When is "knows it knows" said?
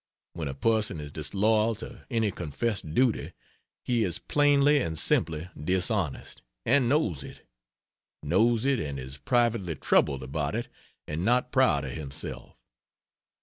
6.89-8.65